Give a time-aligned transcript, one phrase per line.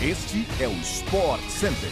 [0.00, 1.90] Este é o Sport Center.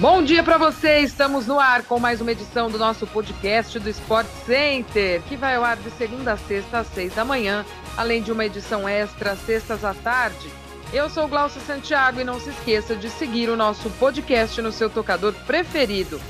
[0.00, 3.88] Bom dia para você, estamos no ar com mais uma edição do nosso podcast do
[3.90, 7.64] Sport Center, que vai ao ar de segunda a sexta às seis da manhã,
[7.96, 10.50] além de uma edição extra sextas à tarde.
[10.92, 14.90] Eu sou Glaucio Santiago e não se esqueça de seguir o nosso podcast no seu
[14.90, 16.20] tocador preferido.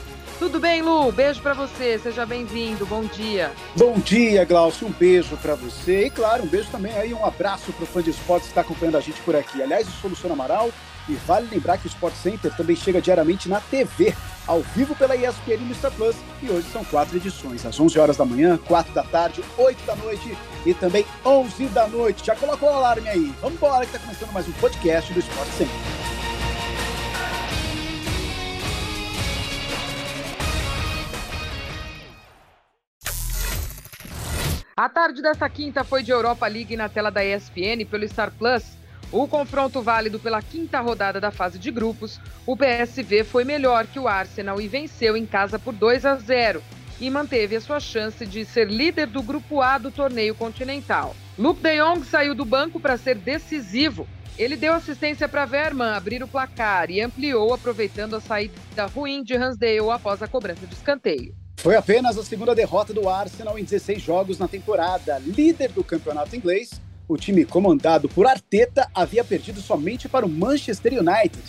[0.41, 1.13] Tudo bem, Lu?
[1.13, 1.99] Beijo para você.
[1.99, 2.87] Seja bem-vindo.
[2.87, 3.53] Bom dia.
[3.77, 4.87] Bom dia, Glaucio.
[4.87, 6.07] Um beijo para você.
[6.07, 8.63] E, claro, um beijo também aí, um abraço para o fã de esportes que está
[8.63, 9.63] acompanhando a gente por aqui.
[9.63, 10.71] Aliás, o Solução Amaral.
[11.11, 14.15] E vale lembrar que o Sport Center também chega diariamente na TV,
[14.47, 16.17] ao vivo pela ESPN e Star Plus.
[16.43, 19.97] E hoje são quatro edições, às 11 horas da manhã, 4 da tarde, 8 da
[19.97, 22.25] noite e também 11 da noite.
[22.25, 23.35] Já colocou o alarme aí.
[23.43, 26.00] Vamos embora que está começando mais um podcast do Sport Center.
[34.81, 38.65] A tarde desta quinta foi de Europa League na tela da ESPN pelo Star Plus.
[39.13, 43.99] O confronto válido pela quinta rodada da fase de grupos, o PSV foi melhor que
[43.99, 46.63] o Arsenal e venceu em casa por 2 a 0
[46.99, 51.15] e manteve a sua chance de ser líder do grupo A do torneio continental.
[51.39, 54.09] Luke de Jong saiu do banco para ser decisivo.
[54.39, 59.37] Ele deu assistência para Verman abrir o placar e ampliou aproveitando a saída ruim de
[59.37, 61.40] Hansdale após a cobrança de escanteio.
[61.63, 65.19] Foi apenas a segunda derrota do Arsenal em 16 jogos na temporada.
[65.19, 70.95] Líder do campeonato inglês, o time comandado por Arteta havia perdido somente para o Manchester
[70.95, 71.43] United.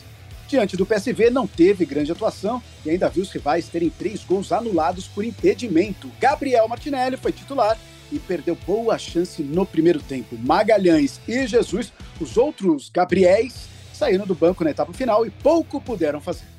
[0.50, 4.52] Diante do PSV, não teve grande atuação e ainda viu os rivais terem três gols
[4.52, 6.12] anulados por impedimento.
[6.20, 7.80] Gabriel Martinelli foi titular
[8.12, 10.38] e perdeu boa chance no primeiro tempo.
[10.38, 16.20] Magalhães e Jesus, os outros Gabriéis, saíram do banco na etapa final e pouco puderam
[16.20, 16.52] fazer.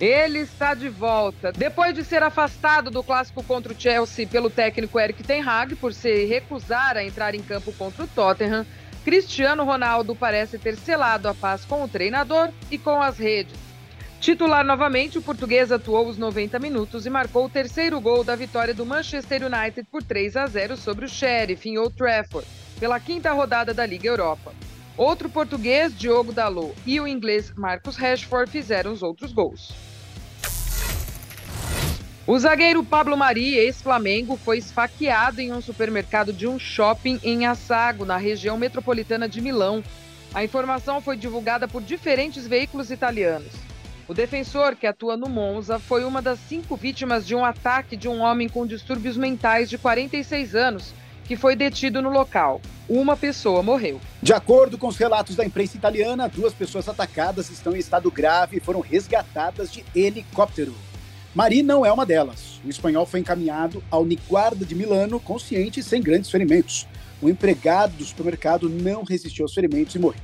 [0.00, 1.52] Ele está de volta.
[1.52, 5.92] Depois de ser afastado do clássico contra o Chelsea pelo técnico Eric Ten Hag por
[5.92, 8.66] se recusar a entrar em campo contra o Tottenham,
[9.04, 13.58] Cristiano Ronaldo parece ter selado a paz com o treinador e com as redes.
[14.20, 18.72] Titular novamente, o português atuou os 90 minutos e marcou o terceiro gol da vitória
[18.72, 22.46] do Manchester United por 3 a 0 sobre o Sheriff em Old Trafford,
[22.78, 24.52] pela quinta rodada da Liga Europa.
[24.96, 29.72] Outro português, Diogo Dalot, e o inglês Marcus Rashford fizeram os outros gols.
[32.26, 38.04] O zagueiro Pablo Mari, ex-Flamengo, foi esfaqueado em um supermercado de um shopping em Assago,
[38.04, 39.82] na região metropolitana de Milão.
[40.32, 43.52] A informação foi divulgada por diferentes veículos italianos.
[44.06, 48.08] O defensor, que atua no Monza, foi uma das cinco vítimas de um ataque de
[48.08, 50.94] um homem com distúrbios mentais de 46 anos,
[51.24, 52.60] que foi detido no local.
[52.88, 54.00] Uma pessoa morreu.
[54.22, 58.56] De acordo com os relatos da imprensa italiana, duas pessoas atacadas estão em estado grave
[58.56, 60.74] e foram resgatadas de helicóptero.
[61.34, 62.60] Mari não é uma delas.
[62.64, 66.86] O espanhol foi encaminhado ao Niguarda de Milano, consciente e sem grandes ferimentos.
[67.22, 70.20] O empregado do supermercado não resistiu aos ferimentos e morreu.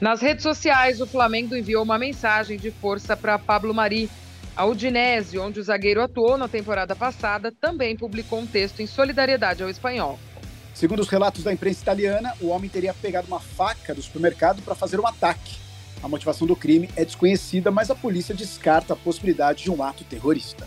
[0.00, 4.10] Nas redes sociais, o Flamengo enviou uma mensagem de força para Pablo Mari.
[4.56, 9.62] A Udinese, onde o zagueiro atuou na temporada passada, também publicou um texto em solidariedade
[9.62, 10.18] ao espanhol.
[10.80, 14.74] Segundo os relatos da imprensa italiana, o homem teria pegado uma faca do supermercado para
[14.74, 15.58] fazer um ataque.
[16.02, 20.04] A motivação do crime é desconhecida, mas a polícia descarta a possibilidade de um ato
[20.04, 20.66] terrorista.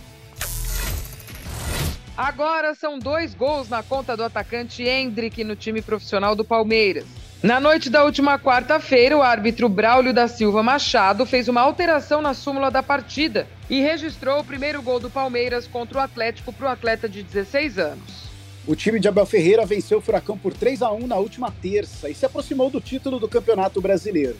[2.15, 7.05] Agora são dois gols na conta do atacante Hendrick no time profissional do Palmeiras.
[7.41, 12.35] Na noite da última quarta-feira, o árbitro Braulio da Silva Machado fez uma alteração na
[12.35, 16.71] súmula da partida e registrou o primeiro gol do Palmeiras contra o Atlético para o
[16.71, 18.22] atleta de 16 anos.
[18.65, 22.09] O time de Abel Ferreira venceu o Furacão por 3 a 1 na última terça
[22.09, 24.37] e se aproximou do título do Campeonato Brasileiro.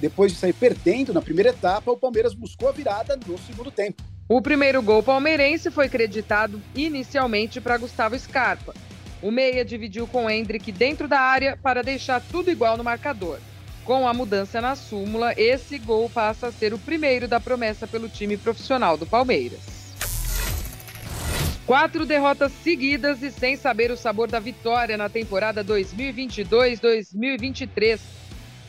[0.00, 4.02] Depois de sair perdendo na primeira etapa, o Palmeiras buscou a virada no segundo tempo.
[4.26, 8.74] O primeiro gol palmeirense foi creditado inicialmente para Gustavo Scarpa.
[9.20, 13.38] O meia dividiu com Hendrick dentro da área para deixar tudo igual no marcador.
[13.84, 18.08] Com a mudança na súmula, esse gol passa a ser o primeiro da promessa pelo
[18.08, 19.85] time profissional do Palmeiras.
[21.66, 27.98] Quatro derrotas seguidas e sem saber o sabor da vitória na temporada 2022-2023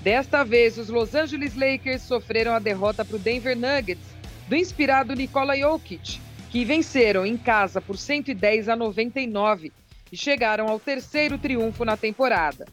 [0.01, 4.15] Desta vez, os Los Angeles Lakers sofreram a derrota para o Denver Nuggets,
[4.47, 6.19] do inspirado Nikola Jokic,
[6.49, 9.71] que venceram em casa por 110 a 99
[10.11, 12.65] e chegaram ao terceiro triunfo na temporada.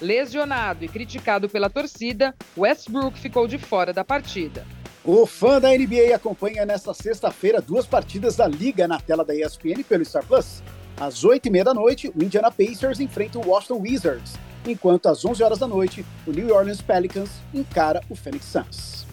[0.00, 4.66] Lesionado e criticado pela torcida, Westbrook ficou de fora da partida.
[5.04, 9.82] O fã da NBA acompanha nesta sexta-feira duas partidas da Liga na tela da ESPN
[9.82, 10.62] pelo Star Plus.
[10.98, 14.32] Às 8h30 da noite, o Indiana Pacers enfrenta o Washington Wizards
[14.66, 19.06] enquanto às 11 horas da noite, o New Orleans Pelicans encara o Phoenix Suns.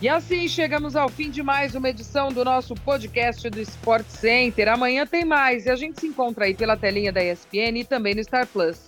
[0.00, 4.68] E assim chegamos ao fim de mais uma edição do nosso podcast do Sport Center.
[4.68, 8.14] Amanhã tem mais e a gente se encontra aí pela telinha da ESPN e também
[8.14, 8.78] no Star Plus.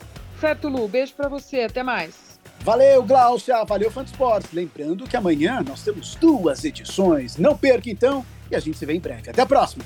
[0.40, 0.86] Certo, Lu?
[0.86, 2.29] Beijo para você, até mais.
[2.62, 4.52] Valeu, Glaucia, valeu, Fã Esportes.
[4.52, 7.36] Lembrando que amanhã nós temos duas edições.
[7.38, 9.30] Não perca então e a gente se vê em breve.
[9.30, 9.82] Até a próxima!